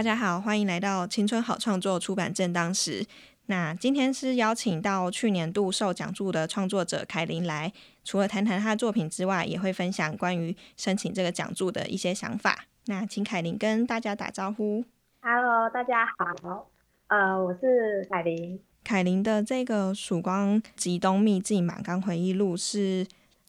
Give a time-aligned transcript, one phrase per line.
[0.00, 3.04] 大家好，欢迎来到青春好创作出版正当时。
[3.48, 7.70] 那今天是邀请到去年度受奖助的创作者凯琳来，
[8.02, 12.64] 除了谈谈他的作品之外，也会分享关于申请这个奖助的一些想法。
[12.86, 14.82] 那请凯琳跟大家打招呼。
[15.20, 16.70] Hello，大家好，
[17.08, 18.58] 呃，我是凯琳。
[18.82, 23.06] 凯琳的这个《曙光极东秘境马冈回忆录》是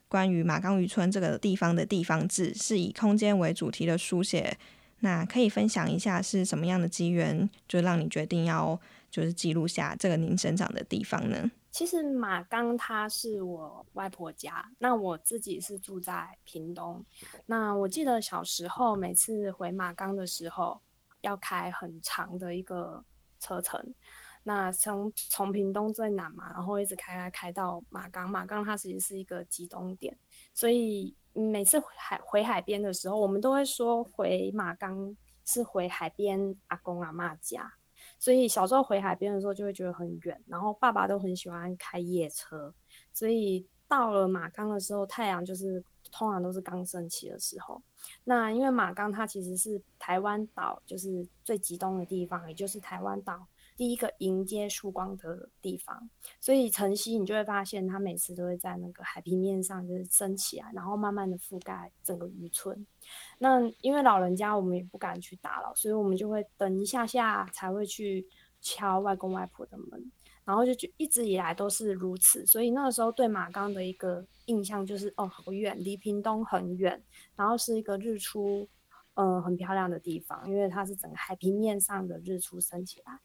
[0.10, 4.58] 关于马冈渔村这个地方的地方志，是以空间为主题的书写。
[5.02, 8.80] 那可以分享一下是什么样的机缘，就让你决定要
[9.12, 11.52] 就是记录下这个您生长的地方呢？
[11.72, 17.04] 其实马冈它是我外婆家，那我自己是住在屏东。
[17.46, 20.82] 那我记得小时候每次回马冈的时候，
[21.22, 23.04] 要开很长的一个
[23.40, 23.94] 车程。
[24.44, 30.18] 那从从屏东最南嘛，然后一直开开开到马冈，马冈它其实是一个集中点，
[30.54, 31.16] 所以。
[31.34, 37.72] 每次海回海边的时候，我们都会说回马冈是回海边阿公阿妈家，
[38.20, 40.44] 所以小时候回海边的时候就会觉得很远。
[40.46, 42.76] 然后爸爸都很喜欢开夜车，
[43.14, 47.82] 所以到了马冈的时候，太阳就是通常都是刚升起的时候。
[48.26, 53.48] 那因为马冈它其实是台湾岛就是最极东的地方，也就是台湾岛。
[53.76, 62.86] 第一个迎接曙光的地方，所以晨曦你就会发现，它每次都会在那个海平面上就是升起来，然后慢慢的覆盖整个渔村。
[63.40, 68.28] 那因为老人家我们也不敢去打扰，所以我们就会等一下下才会去
[68.62, 70.12] 敲外公外婆的门，
[70.46, 72.46] 然后就就一直以来都是如此。
[72.46, 77.02] 所以那个时候对马冈的一个印象就是哦，好远，离屏东很远，
[77.36, 78.70] 然后是一个日出，
[79.16, 83.20] 嗯，很漂亮的地方，因为它是整个海平面上的日出升起来。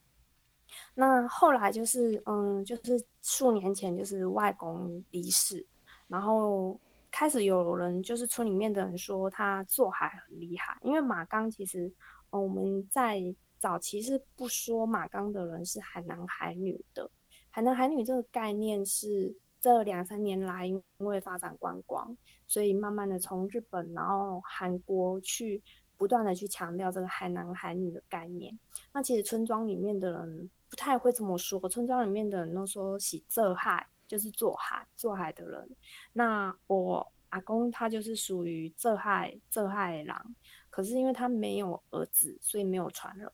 [0.94, 5.64] 那后来就是，嗯，就是数年前，就是外公离世，
[6.08, 6.78] 然后
[7.10, 11.86] 开始有人就是村里面的人说他做海很厉害，因为马冈其实，
[12.30, 13.22] 嗯，我们在
[13.58, 17.10] 早期是不说马冈的人是海男海女的，
[17.50, 22.16] 海男海女这个概念是这两三年来因为发展观光，
[22.46, 25.62] 所以慢慢的从日本然后韩国去
[25.96, 28.58] 不断的去强调这个海男海女的概念，
[28.92, 30.50] 那其实村庄里面的人。
[30.68, 35.70] 不太会这么说，村庄里面的人都说喜做海，就是做海做海的人。
[36.12, 40.34] 那我阿公他就是属于做海做海郎，
[40.68, 43.30] 可是因为他没有儿子，所以没有传人。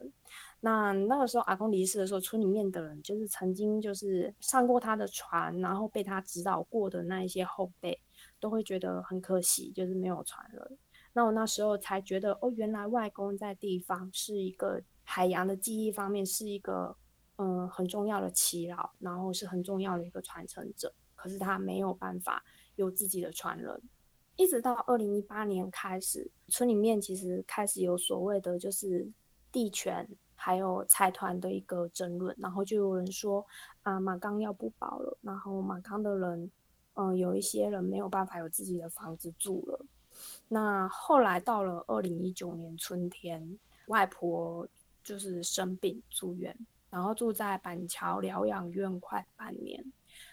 [0.60, 7.98] 那那个时候阿公离世的时候，村里面的人就是曾经就是上过他的船，然后被他指导过的那一些后辈，
[8.38, 10.78] 都会觉得很可惜，就是没有传人。
[11.12, 16.96] 那我那时候才觉得，哦，原来外公在地方是一个海洋的记忆方面是一个。
[17.36, 22.44] 嗯，很重要的耆老，然后是很重要的一个传承者，可是他没有办法
[22.76, 23.82] 有自己的传人，
[24.36, 29.10] 一直到二零一八年开始，村里面其实开始有所谓的就是
[29.50, 33.44] 地权还有财团的一个争论，然后就有人说
[33.82, 36.50] 啊马冈要不保了，然后马冈的人，
[36.94, 39.84] 嗯，有一些人没有办法有自己的房子住了，
[40.48, 44.66] 那后来到了二零一九年春天，外婆
[45.02, 46.56] 就是生病住院。
[46.90, 49.82] 然后住在板桥疗养院快半年，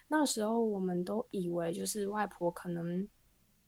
[0.09, 3.07] 那时候我们都以为就是外婆可能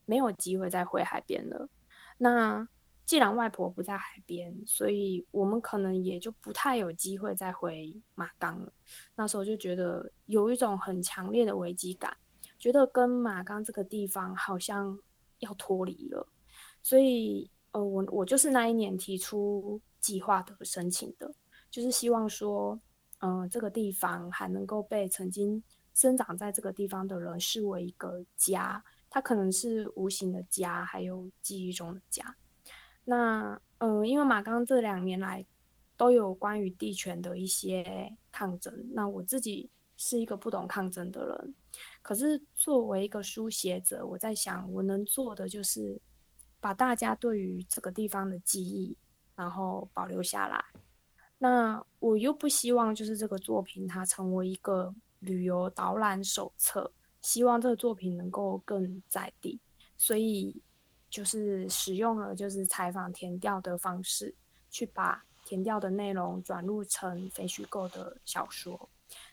[0.05, 1.69] 没有机会再回海边了。
[2.17, 2.67] 那
[3.05, 8.73] 既然外婆不在海边，所以我们可能也就不太有机会再回马冈了。
[9.15, 12.17] 那时候就觉得有一种很强烈的危机感，
[12.59, 14.99] 觉得跟马冈这个地方好像
[15.41, 16.27] 要脱离了。
[16.81, 21.31] 所以，呃，我我就是那一年提出计划的申请的。
[21.69, 22.79] 就是希望说，
[23.19, 32.35] 嗯，这个地方还能够被曾经生长在这个地方的人视为一个家，它可能是无形的家，还有记忆中的家。
[33.05, 35.45] 那，嗯，因为马刚这两年来
[35.95, 41.55] 都有关于地权的一些抗争，那我自己是一个不懂抗争的人，
[42.01, 46.01] 可是作为一个书写者，我在想，我能做的就是
[46.59, 48.97] 把大家对于这个地方的记忆，
[49.35, 50.63] 然后保留下来。
[51.37, 59.59] 那我又不希望就是这个作品它成为一个旅游导览手册，希望这个作品能够更在地，
[59.97, 60.61] 所以
[61.09, 64.35] 就是使用了就是采访填调的方式，
[64.69, 68.89] 去把填调的内容转录成非虚构的小说。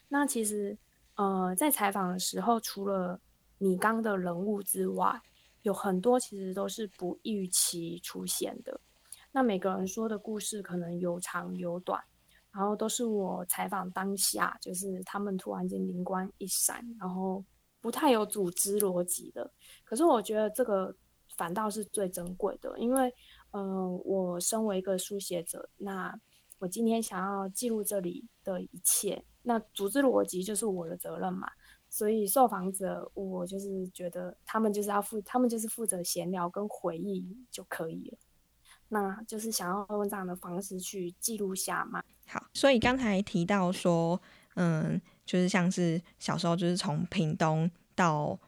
[0.08, 0.76] 那其实，
[1.18, 3.20] 呃，在采访的时候，除了
[3.58, 5.20] 米刚的人物之外，
[5.62, 8.80] 有很多其实都是不预期出现的。
[9.32, 12.00] 那每个人说的故事可能有长有短，
[12.52, 17.44] 然后都是我采访当下，就是他们突然间灵光一闪，然后
[17.80, 19.50] 不太有组织逻辑的。
[19.82, 20.94] 可是我觉得这个
[21.36, 23.12] 反倒是最珍贵的，因为，
[23.50, 26.16] 嗯，我身为一个书写者，那
[26.58, 31.49] 我今天想要记录这里的一切，那组织逻辑就是我的责任嘛。
[31.90, 38.19] 所以受访者，我就是觉得他们就是要负，他们就是负责闲聊跟回忆就可以了。
[38.90, 42.02] 那就是想要用这样的方式去记录下嘛。
[42.26, 44.20] 好，所以刚才提到说，
[44.56, 48.38] 嗯，就是像是小时候就是从屏东到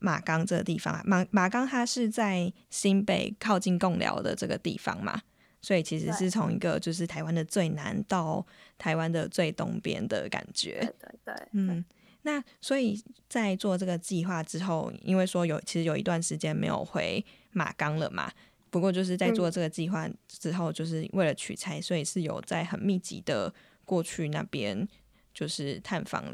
[0.00, 5.22] 马冈这个地方，马马冈它是在新北靠近贡寮的这个地方嘛，
[5.62, 8.44] 所以其实是从一个就是台湾的最南到
[8.76, 10.80] 台湾的最东边的感觉。
[10.80, 11.82] 对对对，嗯。
[12.24, 18.30] 那所以在做这个计划之后，因为说有其实有一段时间没有回马冈了嘛。
[18.70, 23.52] 不过就是在做这个计划之后，就是为了取材，所以是有在很密集的
[23.84, 24.88] 过去那边，
[25.34, 26.24] 就是探访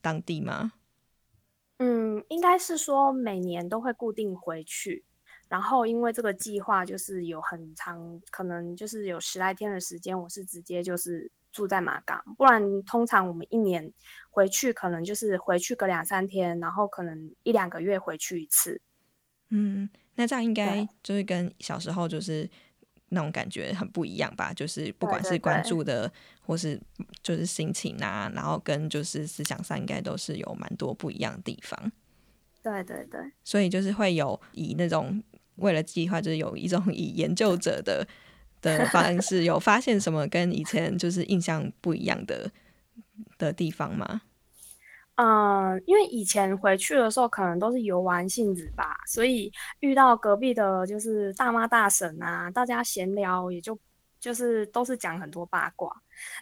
[0.00, 0.72] 当地吗？
[1.78, 5.04] 嗯，应该是说每年都会固定回去，
[5.48, 13.92] 然后因为这个计划就是有很长，可能就是有十来天的时间，我是直接就是住在马港，不然通常我们一年
[14.30, 18.80] 回去可能就是回去个两三天，然后可能一两个月回去一次。
[19.50, 19.88] 嗯。
[20.16, 22.48] 那这样应该就是跟小时候就是
[23.08, 24.52] 那种感觉很不一样吧？
[24.52, 26.08] 就是不管是关注的，
[26.46, 26.80] 或是
[27.20, 31.90] 就是心情啊，然后跟就是思想上，应该都是有蛮多不一样的地方。
[32.62, 35.20] 对对对，所以就是会有以那种
[35.56, 38.06] 为了计划，就是有一种以研究者的
[38.60, 42.50] 的方式，有发现什么跟以前就是印象不一样的
[43.38, 44.22] 的地方吗？
[45.16, 53.78] 嗯，因为以前回去的时候可能都是游玩性质吧，所以遇到隔壁的就是大妈大婶啊，大家闲聊也就
[54.18, 55.94] 就是都是讲很多八卦。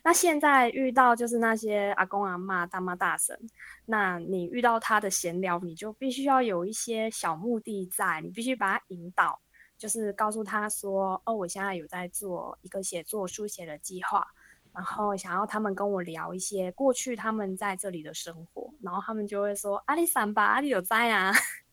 [0.05, 3.39] 那现在遇到就是那些阿公阿妈、大妈大婶，
[3.87, 9.41] 那你遇到他的闲聊，你就必须要有一些小目的在，你必须把他引导，
[9.79, 14.27] 就是告诉他说：“哦，我现在有在做一个写作书写的计划。”
[14.75, 21.31] 然后想要他们跟我聊一些过去他们在这里的生活，然后他们就会说阿里散吧，阿里有在啊，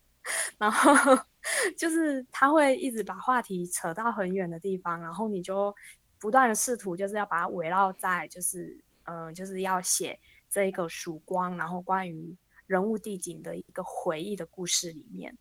[0.60, 0.92] 然后
[1.78, 5.74] 就是他会一直把话题扯到很远的地方，然后你就
[6.19, 10.19] 不断的试图就是要把它围绕在就是嗯就是要写
[10.50, 12.36] 这一个曙光，然后关于
[12.68, 15.36] 人物地景的一个回忆的故事里面，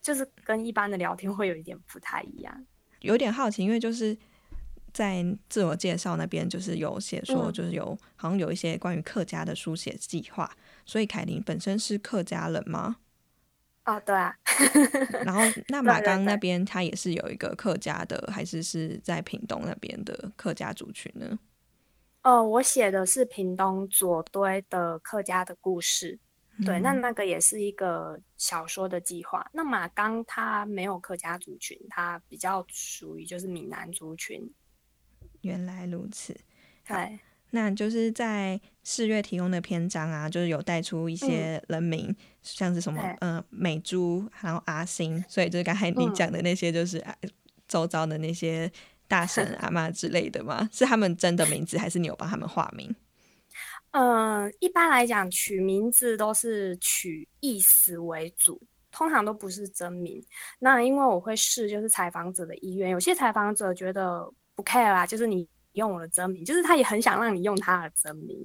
[0.00, 2.66] 就是跟一般的聊天会有一点不太一样，
[3.00, 4.16] 有点好奇，因为就是。
[4.92, 10.50] 在自我介绍那边，就是有写说，就是有好像有一些关于客家的书写计划。
[10.84, 12.96] 所以凯琳本身是客家人吗？
[13.84, 14.36] 哦，对啊。
[15.24, 21.38] 然后 那马刚那边他也是有一个客家的，还是是在屏东那边的客家族群呢？
[22.22, 26.18] 哦，我写的是屏东左堆的客家的故事。
[26.62, 29.48] 对，那那个也是一个小说的计划。
[29.50, 34.52] 那马刚他没有客家族群，他比较属于就是闽南族群。
[35.40, 36.38] 原来如此，
[36.86, 37.18] 对，
[37.50, 47.04] 那就是在四月提供的篇章啊，就是有带出一些人名，像是什么呃美珠，然后阿星，所以就是刚才你讲的那些，就是
[47.66, 48.70] 周遭的那些
[49.08, 50.68] 大神阿妈之类的嘛？
[50.72, 52.94] 是他们真的名字，还是你有帮他们化名？
[53.90, 58.60] 嗯， 一般来讲，取名字都是取意思为主，
[58.90, 60.24] 通常都不是真名。
[60.60, 64.32] 那因为我会试，就是采访者的意愿，有些采访者觉得。
[64.56, 68.40] 不 care 啦，就是你用我的真名，就是他也很想让你用他的真名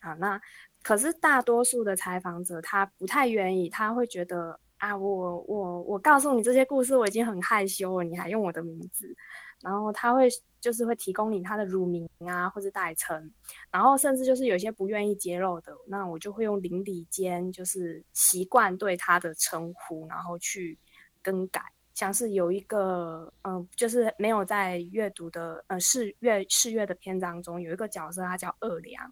[0.00, 0.14] 啊。
[0.14, 0.40] 那
[0.82, 9.14] 可是大多数的采访者他不太愿意，他会觉得啊，我我我告诉你这些故事，我已经很害羞了，你还用我的名字，
[9.62, 10.28] 然后他会
[10.60, 13.32] 就是会提供你他的乳名啊或者代称，
[13.70, 20.78] 然后甚至就是有些不愿意揭露的，那我就会用邻里间就是习惯对他的称呼，然后去
[21.22, 21.62] 更改。
[21.96, 29.10] 像是有一个，嗯，就是没有在阅读的，呃，试阅试阅的篇章中，有一个角色，他叫二良。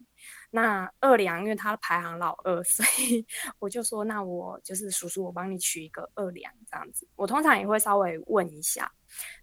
[0.51, 3.27] 那二良，因为他排行老二， 所以
[3.59, 7.09] 我就说，那我就是叔叔，我帮你取一个二良这样子。
[7.17, 8.93] 我通常也会稍微问一下。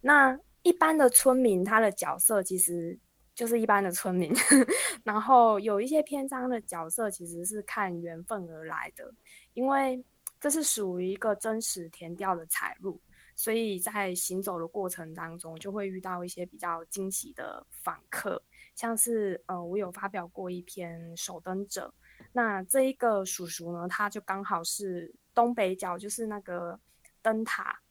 [0.02, 2.96] 那一般的村民，他的角色其实
[3.34, 4.32] 就是一般的村民。
[5.04, 9.12] 然后有一些篇章的角色，其实是看缘分而来的，
[9.56, 10.06] 因为
[10.40, 13.02] 这是属于一个真实填调的采录。
[13.36, 18.42] 所以在行走的过程当中，就会遇到一些比较惊喜的访客。
[18.76, 21.94] 像是呃，我有发表过一篇《守灯者》，
[22.32, 26.80] 那这一个叔叔呢，他就刚好是东北角，就是那个
[27.22, 27.82] 灯塔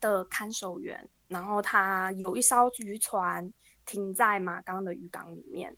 [0.00, 3.52] 的看守员，然后他有一艘渔船
[3.86, 5.76] 停在马冈的渔港里面。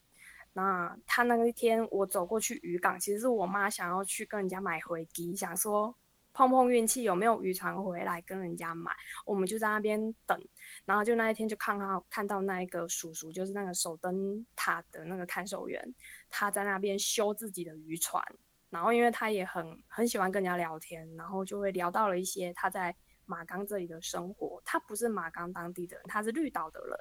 [0.54, 5.94] 那他那一天我走过去渔港，其实是我妈想要去跟人家买回机，想说
[6.32, 8.92] 碰碰运气有没有渔船回来跟人家买，
[9.24, 10.38] 我们就在那边等。
[10.84, 15.94] 然后就那一天就看到看到那一个叔叔，就是那个守灯塔的那个看守员，
[16.30, 18.24] 他在那边修自己的渔船。
[18.70, 22.96] 然后因为他也很很喜欢跟人家聊天，然后就会聊到了一些他在
[23.26, 24.62] 马冈这里的生活。
[24.64, 26.98] 他不是马冈当地的人，他是绿岛的人，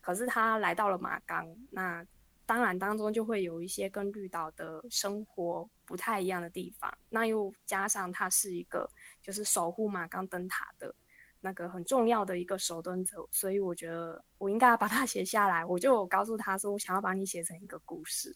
[0.00, 2.04] 可是他来到了马冈，那
[2.46, 6.96] 当然当中就会有一些跟绿岛的生活不太一样的地方。
[7.10, 8.88] 那又加上他是一个
[9.20, 10.94] 就是守护马冈灯塔的。
[11.40, 15.64] 那个很重要的一个守灯者，所以我觉得我应该把它 写下来。
[15.64, 18.34] 我就告诉他说，我想要把你写成一个故事。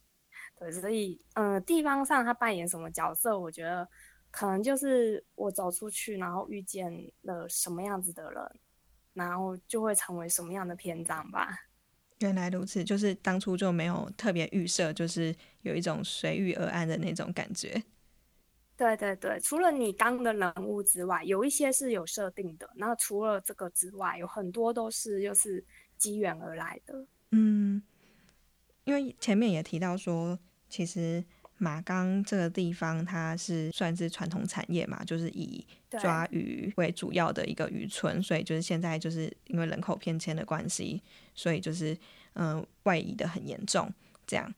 [0.54, 3.88] 对，所以嗯，地方上他扮演什么角色，我觉得
[4.30, 8.60] 可能就是我走出去，然后遇见了什么样子的人，
[9.14, 11.48] 然后就会成为什么样的篇章吧。
[12.20, 17.82] 原来如此，就是当初就没有特别预设，就是有一种随遇而安的那种感觉。
[18.76, 22.70] 对对对，除了你当的人物之外，有一些是有设定的。
[22.76, 25.62] 那除了这个之外，有很多都是又是
[25.98, 27.06] 机缘而来的。
[27.32, 27.82] 嗯，
[28.84, 31.22] 因为前面也提到说，其实
[31.62, 41.02] 马冈这个地方它是算是传统产业嘛，就是以抓鱼为主要的一个渔村，所以就是现在就是因为人口偏迁的关系，
[41.34, 41.96] 所以就是
[42.32, 43.92] 嗯外移的很严重，
[44.26, 44.52] 这样。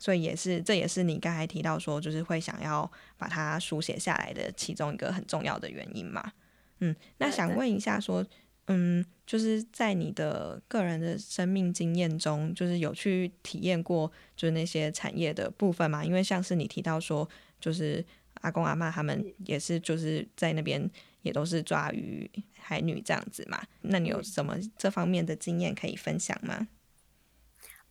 [0.00, 6.32] 所以也是，这也是你刚才提到说，就是会想要把它书写下来的其中一个很重要的原因嘛。
[6.80, 8.24] 嗯，那想问一下，说，
[8.68, 16.04] 嗯，就是在你的个人的生命经验中，就是有去体验过就是那些产业的部分嘛？
[16.04, 17.28] 因为像是你提到说，
[17.60, 18.04] 就是
[18.40, 20.90] 阿公阿妈他们也是就是在那边
[21.22, 23.60] 也都是抓鱼海女这样子嘛。
[23.82, 26.68] 那你有什么这方面的经验可以分享吗？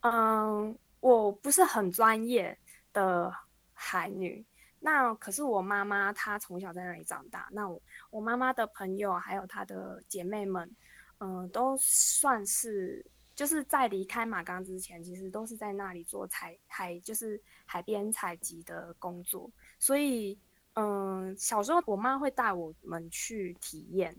[0.01, 0.77] 嗯。
[0.99, 2.57] 我不是很专业
[2.91, 3.31] 的
[3.71, 4.43] 海女，
[4.79, 7.49] 那可是我妈妈，她从小在那里长大。
[7.51, 10.69] 那我我妈妈的朋友还有她的姐妹们，
[11.19, 13.05] 嗯，都算是
[13.35, 19.51] 就是在离开马冈之前，其实都是在那里做采海，就是海边采集的工作。
[19.79, 20.39] 所以，
[20.73, 24.15] 嗯，小时候我妈会带我们去体验，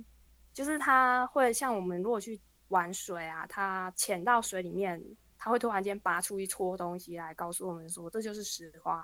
[0.52, 5.02] 就是她会像我们如果去玩水啊，她潜到水里面。
[5.40, 9.00] 他会突然间拔出一撮东西来告诉我们说，这就是石花。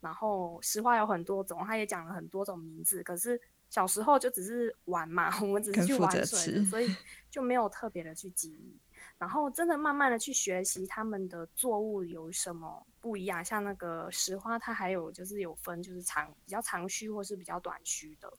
[0.00, 3.02] 然后石花有很多种，他也讲了很多种名字。
[3.02, 6.88] 可是小时候就只是玩嘛， 我们只是去玩水，所以
[7.30, 8.78] 就没有特别的去记忆。
[9.18, 18.32] 然后真的慢慢的去学习他们的作物有什么不一样，像那个石花，它还有就是有分，就是长比较长须或是比较短须的，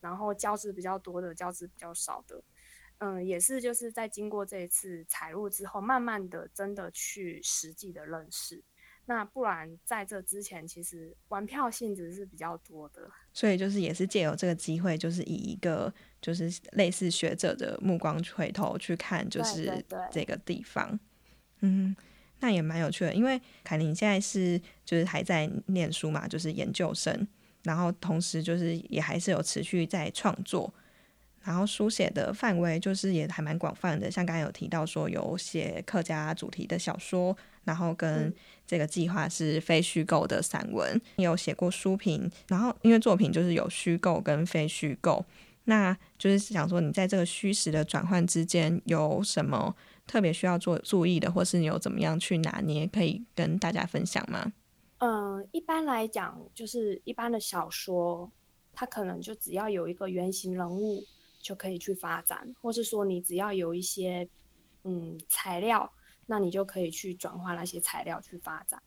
[0.00, 2.42] 然后胶质比较多的，胶质比较少的。
[2.98, 8.62] 嗯，也是就是在经过这一次采入之后，慢慢的真的去实际的认识。
[9.10, 13.10] 那不然在这之前，其实玩票性质是比较多的。
[13.32, 20.96] 所以就是也是借由这个机会，就是以一个就是类似学者的目光回头去看，就是这个地方。
[21.58, 21.96] 嗯，
[22.38, 27.26] 那也蛮有趣的，因为凯琳现在是就是还在念书嘛，就是研究生，
[27.64, 30.72] 然后同时就是也还是有持续在创作。
[31.42, 37.34] 然后书写的范围就是也还蛮广泛的，像刚才有提到说有写客家主题的小说，
[37.70, 38.34] 然后跟
[38.66, 45.24] 这个计划是非虚构的散文，有写过书评，然后因为作品就是有虚构跟非虚构，
[45.66, 49.72] 那就是想说你在这个虚实的转换之间有什么
[50.04, 54.52] 特别需要做注意的，或是你有怎么样去拿捏，可以跟大家分享吗？
[54.98, 58.28] 嗯，一般来讲，就是一般的小说，
[58.72, 61.04] 它可能就只要有一个原型人物。
[61.42, 64.28] 就可以去发展，或是说你只要有一些
[64.84, 65.90] 嗯材料，
[66.30, 68.80] 那你就可以去转化那些材料去发展。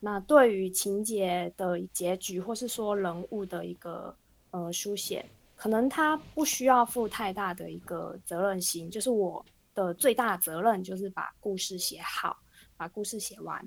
[0.00, 4.16] 那对于情节的结局，或是说人物的一个
[4.50, 5.22] 呃书写，
[5.56, 12.34] 可能他不需要负太大的一个责任心，就是我的最大责任就是把故事写好，
[12.78, 13.62] 把故事写完。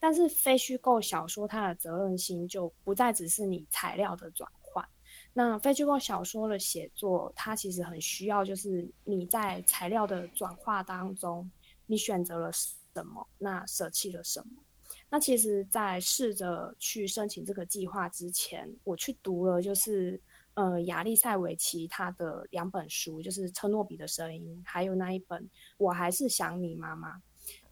[0.00, 4.84] 但是非虚构小说，它的责任心就不再只是你材料的转换。
[5.32, 11.48] 那非虚构小说的写作，它其实很需要，就是你在材料的转化当中，
[11.86, 14.62] 你选择了什么，那舍弃了什么。
[15.08, 20.20] 那其实，在试着去申请这个计划之前，我去读了，就是
[20.54, 25.42] 呃亚历塞维奇他的两本书，就是《车诺比的声音》，还有那一本
[25.78, 27.16] 《我还是想你妈妈》。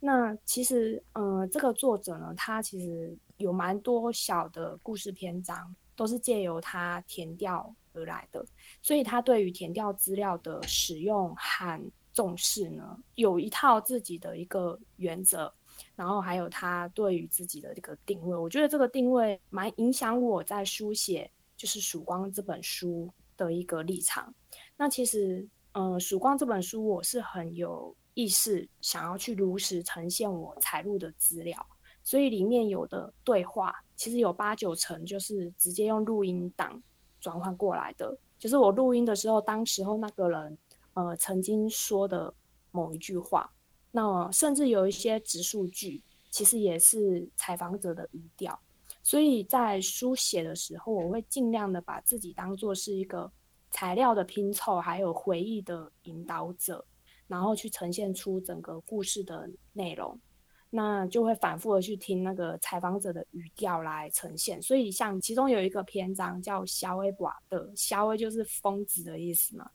[0.01, 8.45] 那其实，呃，这个作者呢，他其实有蛮多小的故事篇章，都是借由他填调而来的，
[8.83, 15.53] 所以他对于填调资料的使用和重视呢，有一套自己的一个原则，
[15.95, 24.35] 然后还有他对于自己的这个定位，我觉得这个定位蛮影响我在书写就是《曙光》这本书的一个立场。
[24.77, 27.95] 那其实，呃，《曙光》这本书我是很有。
[28.15, 31.65] 意识想要去如实呈现我采录的资料，
[32.03, 36.83] 所以里面有的对话其实有八九成就是直接用录音档
[37.21, 40.59] 转换过来的，就是我录音的时候，当时候那个人
[40.95, 42.33] 呃曾经说的
[42.71, 43.53] 某一句话，
[43.91, 48.59] 那甚至有一些直述句，其实也是采访者的语调，
[49.03, 53.31] 所以在书写的时候，我会尽量的把自己当做是一个
[53.71, 56.85] 材料的拼凑，还有回忆的引导者。
[57.27, 60.19] 然后去呈现出整个故事的内容，
[60.71, 64.63] 那就会反复的去听那个采访者的语调来呈现。
[64.63, 69.69] 所以像其中有一个篇章叫“小威寡的”，小威就是疯子的意思嘛，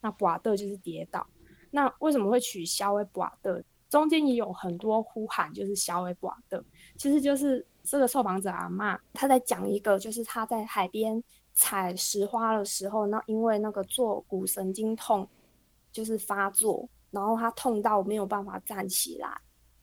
[0.00, 1.26] 那寡的就是跌倒。
[1.70, 3.64] 那为什么会取“小威寡的”？
[3.88, 6.62] 中间也有很多呼喊，就是“小威寡的”，
[6.98, 11.22] 其实就是这个受访者阿妈他在讲一个，就是他在海边
[11.54, 15.28] 采石花的时候，那因为那个坐骨神经痛
[15.92, 16.88] 就是发作。
[17.12, 19.40] 然后他痛到没有办法站起来，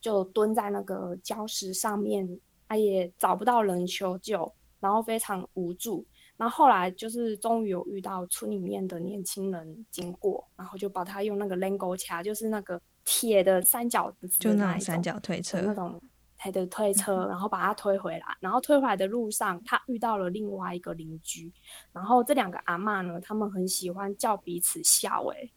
[0.07, 2.25] 就蹲在那个礁石上面，
[2.69, 4.49] 他也找不到人求救，
[4.79, 6.05] 然后非常无助。
[6.37, 14.09] 然后后来就是终于有遇到村里面的年轻人经过，然后就把他用那个 l e n g o 卡，就是那个铁的三角，
[14.39, 16.01] 就那种三角推车那种，
[16.37, 18.37] 还的推车，然后把他推回来。
[18.39, 21.51] 然后推回来的路上，他遇到了另外一个邻居，
[21.91, 25.51] 然后这两个阿妈呢，他们很喜欢叫彼此笑，诶。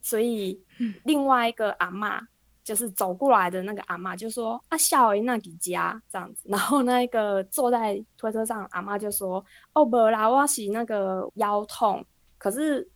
[0.00, 0.58] 所以，
[1.04, 2.20] 另外一个阿妈
[2.64, 9.44] 就是走过来的那个阿妈就说：“啊，小维那几家这样子。”然后那个坐在推车上阿妈就说
[9.74, 12.04] ：“哦，不啦，我是那个腰痛。”
[12.38, 12.88] 可是，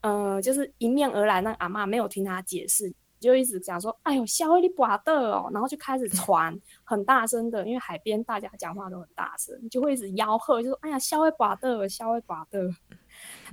[0.00, 12.68] 呃，就是迎面而来那个阿妈没有听他解释，就一直讲说：“哎呦，小维你寡的哦。”然后就开始传很大声的，因为海边大家讲话都很大声，就会一直吆喝，就说：“哎呀，小维寡的，小维寡的。”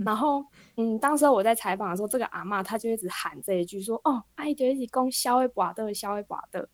[0.05, 0.45] 然后，
[0.77, 6.69] 嗯，当时我在采访的时候，这个阿妈她就一直喊这一句，说：“哦，哎，就一直讲消微寡的，消微寡的。”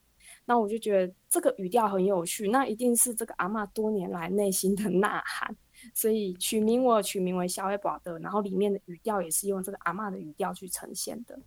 [0.46, 5.56] 那我就觉得这个语调很有趣，那一定是这个阿妈多年来内心的呐喊，
[5.96, 11.40] 所以取名我取名为消微寡的，然后里面的语调也是用这个阿妈的语调去呈现的。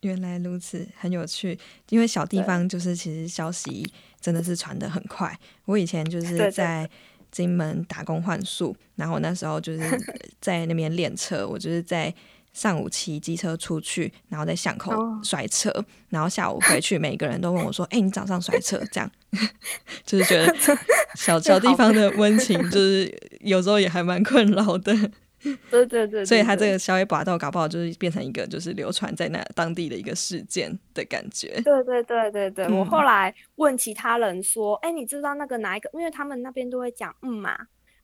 [0.00, 1.56] 原来如此，很有趣，
[1.90, 3.86] 因为小地方就是其实消息
[4.20, 5.38] 真的是传的很快。
[5.66, 6.90] 我以前就是在。
[7.30, 9.80] 金门打工换宿，然后那时候就是
[10.40, 11.46] 在那边练车。
[11.46, 12.12] 我就是在
[12.52, 15.72] 上午骑机车出去，然后在巷口摔车，
[16.08, 19.10] 然后下午回去，每个人都问我说：“哎，你早上摔车？”这样
[20.04, 20.54] 就是觉得
[21.16, 24.92] 小小地方的温情，就是有时候也还蛮困扰的。
[25.70, 31.60] 对对对，所以他这个宵夜拔豆搞不好就是变成一个就是流传在那当地的一个事件的感觉。
[31.62, 35.90] 对对对对对，我后来问其他人说，哎，你知道那个哪一个？
[35.94, 37.56] 因为他们那边都会讲嗯嘛，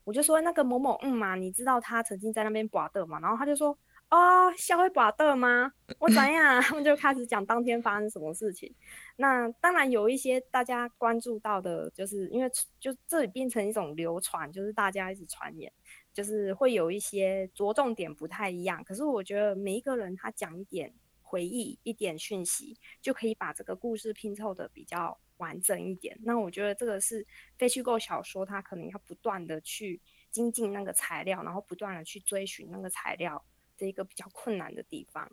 [0.03, 3.19] 我就说那个某某嗯嘛，你知道他曾经在那边拔豆嘛？
[3.19, 3.77] 然后他就说
[4.09, 5.71] 啊，宵夜拔豆吗？
[5.99, 6.61] 我怎样？
[6.61, 8.73] 他们就开始讲当天发生什么事情。
[9.17, 15.71] 那当然有一些大家关注到的，就是因为就这里变成一种流传，就是大家一直传言。
[16.17, 26.17] 就是会有一些着重点不太一样，可是我觉得每一个人他讲一点回忆、一点讯息，就可以把这个故事拼凑的比较完整一点。
[26.23, 27.23] 那我觉得这个是
[27.55, 30.01] 非虚构小说，它可能要不断的去
[30.31, 33.45] 精进那个材料，然后不断的去追寻那个材料
[33.77, 35.29] 这一个比较困难的地方。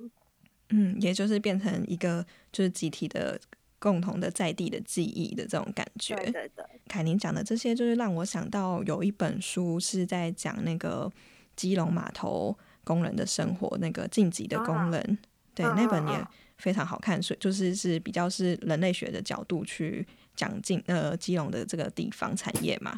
[0.69, 3.41] 嗯，也就是变成一个就是集体的。
[3.85, 6.17] 共同的在地的记忆的这种感觉。
[6.17, 11.13] 对对对，凯宁讲的这些，就是让我想到有一本书是在讲那个
[11.55, 15.19] 基隆码头工人的生活，那个晋级的工人。
[15.55, 22.97] 对，那本也非常好看，所以就是是比较是人类学的角度去讲进呃基隆的这个地方产业嘛。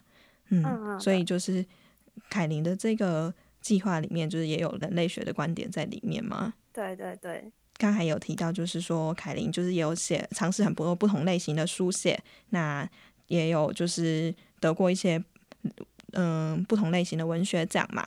[0.51, 1.67] 嗯，所以就是
[2.31, 6.55] 凯宁的这个计划里面，就是也有人类学的观点在里面吗？
[6.73, 7.51] 对对对。
[7.79, 12.19] 刚才有提到，就是说凯琳就是也有写尝试很多不同类型的书写，
[12.51, 12.89] 那
[13.27, 15.23] 也有就是得过一些
[16.13, 18.07] 嗯不同类型的文学奖嘛。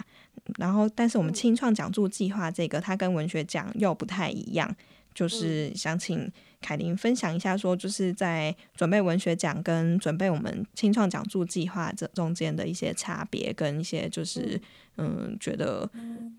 [0.58, 4.76] 然后，但是我们清创讲座计划这个，它跟文学奖又不太一样，
[5.14, 14.60] 就是想请凯琳分享一下，说就是在准备文学奖跟准备我们清创讲座计划这中间的一些差别，跟一些就是
[14.98, 15.88] 嗯觉得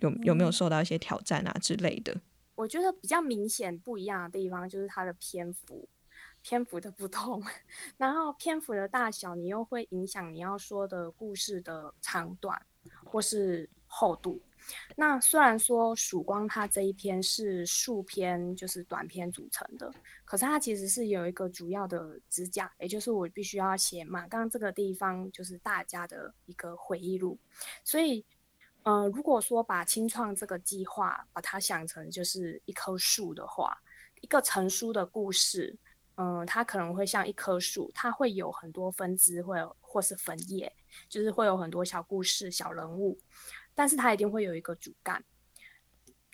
[0.01, 2.17] 有有没有受到一些挑战啊之类的。
[2.55, 5.89] 我觉得比较明显不一样的地方就是它的篇幅。
[6.43, 7.43] 篇幅的不同，
[7.99, 12.59] 然后篇幅的大小，你又会影响你要说的故事的长短
[13.05, 14.41] 或是厚度。
[14.97, 19.93] 那虽然说曙光它这一篇是数篇，就是短篇组成的，
[20.25, 27.39] 可是它其实是有一个主要的支架，也就是我必须要写马刚这个地方就是大家的一个回忆录。
[27.85, 28.25] 所以，
[28.83, 33.77] 呃，如果说把清创这个计划把它想成就是一棵树的话，
[34.23, 35.77] 一个成书的故事，
[36.17, 40.73] 嗯，它可能会像一棵树，它会有很多分支，会或是分叶，
[41.09, 43.19] 就是会有很多小故事、小人物。
[43.75, 45.23] 但是它一定会有一个主干，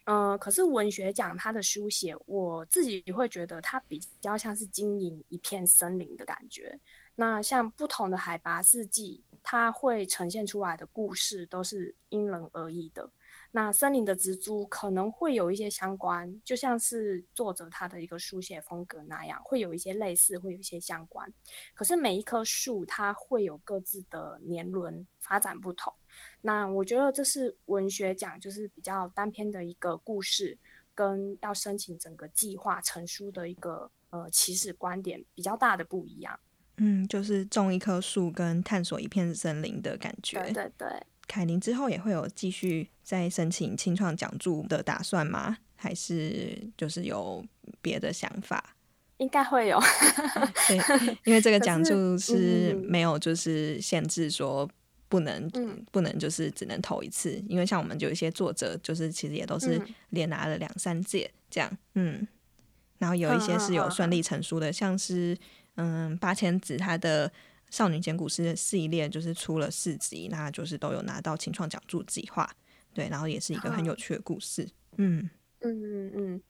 [0.05, 6.79] 嗯，可是文学奖它的书写，我自己会觉得它比较像是经营一片森林的感觉。
[7.15, 13.09] 那像不同的海拔四季，它会呈现出来的故事都是因人而异的。
[13.53, 21.33] 那森林的植株可能会有一些相关，就像是作者他的一个书写风格那样，会有一些类似，会有一些相关。
[21.75, 25.95] 可是每一棵树它会有各自的年轮发展不同。
[26.41, 30.59] 那我觉得这是文学奖就是比较单篇的一个故事，
[30.93, 36.41] 跟要申请整个计划成书的一个呃起始观点比较大的不一样。
[36.79, 40.41] 嗯，就是种一棵树跟探索一片森林的感觉。
[40.43, 40.89] 对对对。
[41.29, 45.57] 凯琳之后也会有继续再申请清创奖助的打算吗？
[45.75, 47.45] 还是就是有
[47.83, 48.77] 别的想法？
[49.19, 49.81] 应该会有，
[50.69, 54.69] 对， 因为这个奖助是没有就是限制说
[55.09, 55.51] 不能，
[55.91, 57.43] 不能就是只能投一次。
[57.49, 62.27] 因为像我们有一些作者，就是其实也都是连拿了两三届这样，嗯，
[62.99, 65.37] 然后有一些是有顺利成书的，像是
[65.77, 67.33] 嗯八千子他的。
[67.69, 72.49] 少女简古诗系列就是出了四集，那就是都有拿到青创奖助计划，
[72.95, 74.63] 对，然后也是一个很有趣的故事。
[74.99, 75.29] 嗯
[75.63, 76.43] 嗯嗯嗯，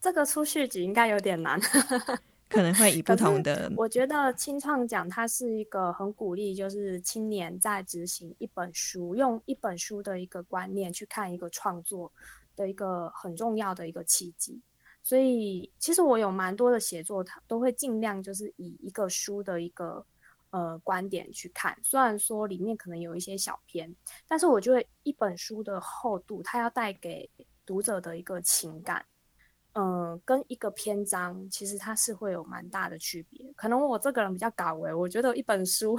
[0.00, 1.60] 这个出续集应该有点难，
[2.48, 3.70] 可能会以不同的。
[3.76, 12.12] 我觉得青创奖它是一个很鼓励，就是青年在执行一本书，用一本书的一个观念去看一个创作
[12.54, 14.60] 的一个很重要的一个契机。
[15.02, 20.04] 所以其实我有蛮多的写作，它都会尽量就是以一个书的一个。
[20.52, 23.94] 呃，观点去看，虽然说里面可能有一些小篇，
[24.26, 27.30] 但是我觉得一本书的厚度，它要带给
[27.64, 29.06] 读者的一个情感，
[29.74, 33.52] 嗯，跟一个篇章其实它是会有蛮大的区别。
[33.54, 35.96] 可能我这个人比较搞维，我觉得一本书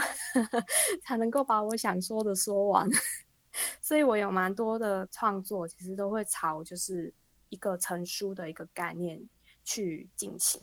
[1.07, 2.85] 才能够把我想说的说完，
[3.79, 7.13] 所以我有蛮多的创作，其实都会朝就是
[7.51, 9.29] 一个成书的一个概念
[9.63, 10.59] 去进行。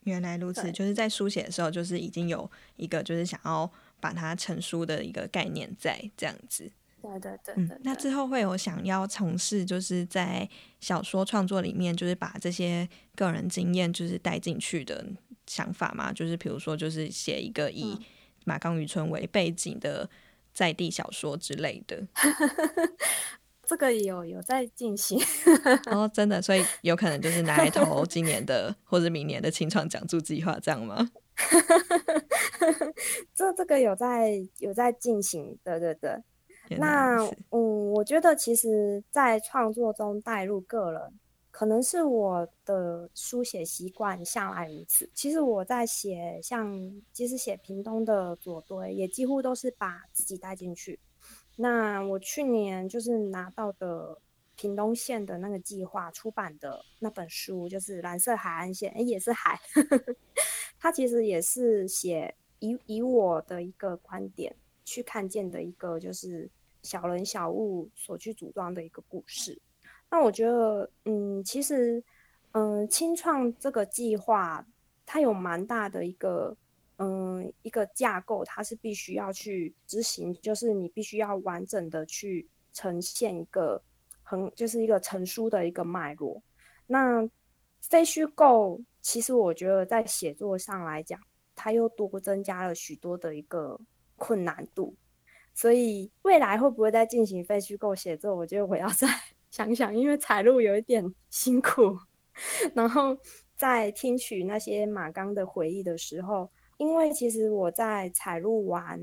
[0.00, 6.72] 原来如此，就是在书写的时候，就是已经有一个就是想要把它成书的一个概念在这样子。
[7.02, 10.48] 对对对，嗯，那之后会有想要从事就是在
[10.80, 15.04] 小说创作里面，就是把这些个人经验就是带进去的
[15.46, 16.12] 想法吗？
[16.12, 17.96] 就是比如说，就是写一个以
[18.44, 20.08] 马冈渔村为背景的
[20.54, 22.06] 在地小说之类的。
[23.66, 25.18] 这个有有在进行
[25.90, 31.10] 哦，真的，所以有可能就是拿来投今年的或者明年的清创讲助计划，这样吗？
[33.34, 36.16] 这这个有在有在进行，对对对。
[36.78, 37.16] 那
[37.50, 41.00] 嗯，我觉得其实，在创作中带入个人，
[41.52, 45.08] 可能是我的书写习惯向来如此。
[45.14, 46.76] 其实我在写，像
[47.12, 50.98] 即使写屏东的左堆，也几乎都是把自己带进去。
[51.58, 54.18] 那我去年就是拿到的
[54.56, 59.58] 屏东县的那个计划出版的那本书，就是《蓝色海岸线》，哎，也是海。
[60.78, 66.48] 它其实也是写以以我的一个观点去看见的一个，就是
[66.82, 69.58] 小人小物所去组装的一个故事。
[70.10, 72.04] 那我觉得，嗯，其实，
[72.52, 74.66] 嗯，清创这个计划，
[75.06, 76.54] 它有蛮大的一个。
[76.98, 83.82] 嗯，一个架构它是必须要去执行，就是你必须要完整的去呈现一个
[84.22, 86.42] 很就是一个成书的一个脉络。
[86.86, 87.28] 那
[87.82, 91.20] 非虚构，其实我觉得在写作上来讲，
[91.54, 93.78] 它又多增加了许多的一个
[94.16, 94.96] 困难度。
[95.52, 99.06] 所以未来会不会再进行非虚构写作，我觉得我要 再
[99.50, 101.98] 想想，因为采录有一点辛苦。
[102.74, 103.14] 然后
[103.54, 106.50] 在听取那些马刚的回忆的时候。
[106.78, 109.00] 因为其实我在采录完，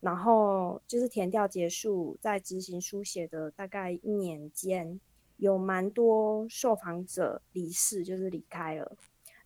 [0.00, 5.00] 然后就是填调结束，在执行书写的大概一年间，
[5.38, 8.96] 有蛮多受访者离世，就是离开了。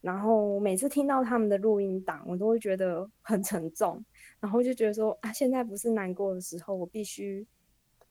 [0.01, 4.05] 然后每次听到他们的录音档，我都会觉得很沉重，
[4.41, 7.47] 然后就觉得说啊，现在不是难过的时候，我必须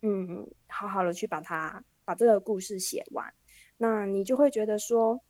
[0.02, 3.34] 嗯，好好的去把它把这个故事写完。
[3.78, 5.22] 那你就会觉得说。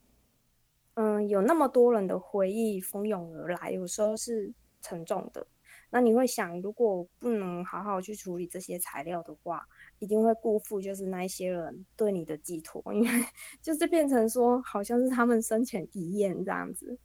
[1.00, 5.46] 嗯，有那么多人的回忆蜂拥而来，有时候是沉重的。
[5.92, 9.64] 那你会想，如果不能好好去处理这些材料的话，
[10.00, 13.10] 一定会辜负就是那一些人对你的寄托，因为
[13.62, 16.98] 就是变成说好像是他们生前遗言这样子。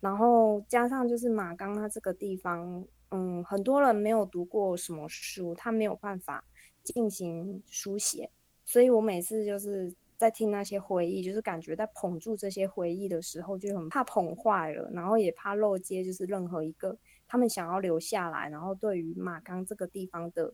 [0.00, 6.44] 然后加上就是马冈他这个地方，嗯，很多人没有读过什么书，他没有办法
[6.82, 8.28] 进行书写，
[8.64, 20.52] 所以我每次就是在听那些回忆，就是感觉在捧住这些回忆的时候，就很怕捧坏了，然后也怕漏接，就是任何一个他们想要留下来，然后对于马冈这个地方的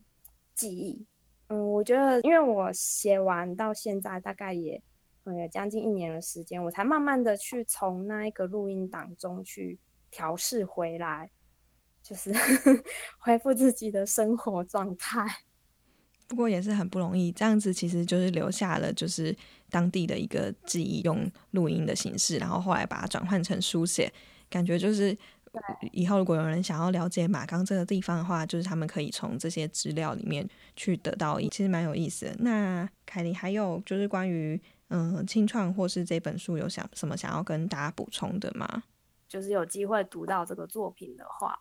[0.55, 1.07] 记忆。
[1.49, 4.83] 嗯，我觉得，因为我写完到现在大概也
[5.25, 9.79] 嗯将近一年的时间，我才慢慢的去从那一个录音档中去
[10.11, 11.31] 调试回来，
[12.03, 12.33] 就是
[13.21, 15.27] 恢复自己的生活状态。
[16.33, 19.37] 不过也是很不容易，这样子其实就是留下了就是
[19.69, 24.11] 当地的一个记忆，用录音的形式，然后后来把它转换成书写，
[24.49, 25.15] 感觉就是。
[25.93, 32.35] 以后如果有人想要了解马冈这个地方的话，就是他们可以从这些资料里面去得到，其实蛮有意思的。
[32.39, 38.85] 那凯琳还有就是关于嗯清创或是这本书有想什么想要跟大家补充的吗？
[39.29, 41.61] 就是有机会读到这个作品的话，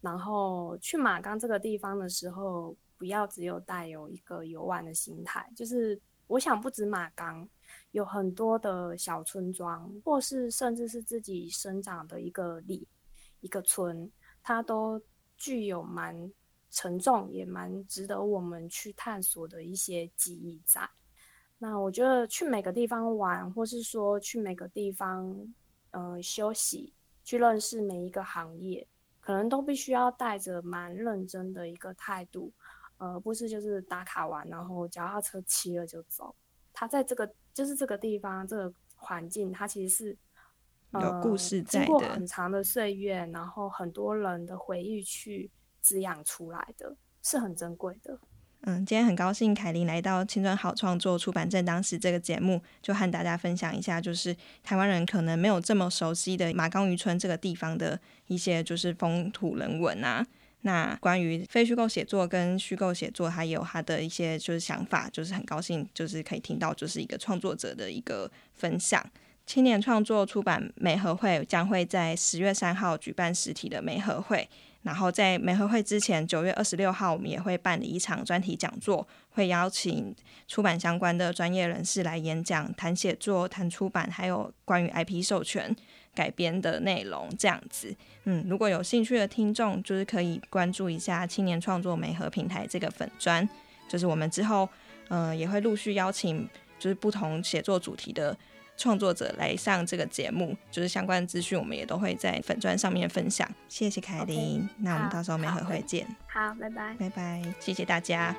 [0.00, 7.48] 然后去马冈这个地方的时候，不要只有带有一个游玩的心态，就是我想不止马冈。
[7.90, 12.86] 有很多的小村庄，或是甚至是自己生长的一个里。
[13.40, 14.10] 一个村，
[14.42, 15.00] 它都
[15.36, 16.32] 具有蛮
[16.70, 20.88] 沉重，也蛮值得我们去探索的一些记忆在。
[21.58, 25.34] 那我觉得去每个地方玩，或是说去每个地方，
[25.90, 26.92] 呃，休息，
[27.24, 28.86] 去认识每一个行业，
[29.20, 32.52] 可能都必须要带着蛮认真的一个态度，
[32.98, 36.34] 呃，不是就是打卡完，然后脚踏车骑了就走。
[36.72, 40.18] 它在这个就是这个地方，这个环境，它其实是。
[40.92, 45.50] 有故事在的，经过很长的岁月，然后很多人的回忆去
[45.82, 48.18] 滋养出来的，是很珍贵的。
[48.62, 60.24] 嗯，今天很高兴凯琳来到《青春好创作出版正当时》这个节目，就和大家分享一下，就是台湾人可能没有这么熟悉的马冈渔村这个地方的一些就是风土人文啊。
[60.66, 69.00] 那关于非虚构写作跟虚构写作，他也有他的一些就是想法，就是很高兴就是可以听到就是一个创作者的一个分享。
[69.46, 74.48] 青年创作出版美合会将会在十月三号举办实体的美合会，
[74.82, 80.12] 然后在美合会之前，九月二十六号我们也会办理一场专题讲座，会邀请
[80.48, 85.72] 出版相关的专业人士来演讲，谈写作、谈出版，还有关于 IP 授权
[86.16, 87.28] 改编的内容。
[87.38, 93.48] 这样子，嗯，如果有兴趣的听众，就是可以关注一下青年创作美合平台这个粉砖，
[93.88, 94.68] 就是我们之后，
[95.08, 96.48] 呃，也会陆续邀请
[96.78, 98.36] 就是不同写作主题的。
[98.78, 103.50] 创作者来上这个节目，就是相关资讯，我们也都会在粉砖上面分享。
[103.70, 106.06] 谢谢凯琳，那我们到时候美合会见。
[106.26, 108.36] 好，拜拜，拜拜，谢谢大家。